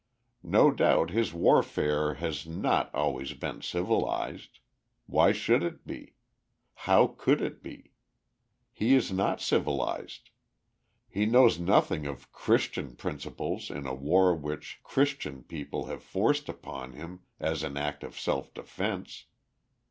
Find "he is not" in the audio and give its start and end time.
8.73-9.41